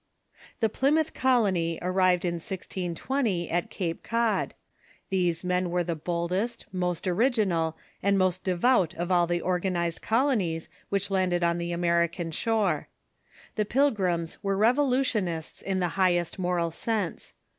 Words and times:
The 0.61 0.67
Plymouth 0.67 1.13
Colony 1.13 1.77
arrived 1.79 2.25
in 2.25 2.39
1020, 2.39 3.51
at 3.51 3.69
Cape 3.69 4.01
Cod. 4.01 4.55
These 5.11 5.43
men 5.43 5.69
were 5.69 5.83
the 5.83 5.93
boldest, 5.93 6.65
most 6.71 7.07
original, 7.07 7.77
and 8.01 8.17
most 8.17 8.43
devout 8.43 8.95
of 8.95 9.11
all 9.11 9.27
the 9.27 9.41
organized 9.41 10.01
colonies 10.01 10.69
which 10.89 11.11
landed 11.11 11.43
on 11.43 11.59
the 11.59 11.71
American 11.71 12.31
%*^oiony'' 12.31 12.77
slioi'e 12.85 12.85
The 13.53 13.65
Pilgrims 13.65 14.39
were 14.43 14.57
revolutionists 14.57 15.61
in 15.61 15.79
the 15.79 15.89
high 15.89 16.15
est 16.15 16.39
moral 16.39 16.71
sense. 16.71 17.35